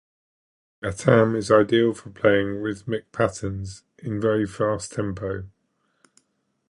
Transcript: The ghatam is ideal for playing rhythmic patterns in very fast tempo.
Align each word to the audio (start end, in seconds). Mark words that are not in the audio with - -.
The 0.79 0.87
ghatam 0.87 1.35
is 1.37 1.51
ideal 1.51 1.93
for 1.93 2.09
playing 2.09 2.55
rhythmic 2.55 3.11
patterns 3.11 3.83
in 3.99 4.19
very 4.19 4.47
fast 4.47 4.93
tempo. 4.93 5.43